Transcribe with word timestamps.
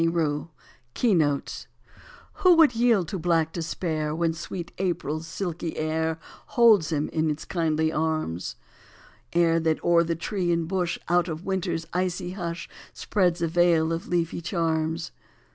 April 0.03 0.39
Fourth 0.39 0.49
KEY 0.95 1.13
NOTES 1.13 1.67
VI7HO 2.39 2.57
would 2.57 2.75
yield 2.75 3.07
to 3.09 3.19
black 3.19 3.53
despair 3.53 4.15
When 4.15 4.33
sweet 4.33 4.71
April 4.79 5.17
s 5.19 5.27
silky 5.27 5.77
air 5.77 6.17
Holds 6.57 6.91
him 6.91 7.07
in 7.09 7.29
its 7.29 7.45
kindly 7.45 7.91
arms? 7.93 8.55
Air 9.33 9.59
that 9.59 9.77
o 9.83 9.97
er 9.97 10.03
the 10.03 10.15
tree 10.15 10.51
and 10.51 10.67
bush 10.67 10.97
Out 11.07 11.27
of 11.27 11.45
winter 11.45 11.75
s 11.75 11.85
icy 11.93 12.31
hush 12.31 12.67
Spreads 12.93 13.43
a 13.43 13.47
veil 13.47 13.93
of 13.93 14.07
leafy 14.07 14.41
charms? 14.41 15.11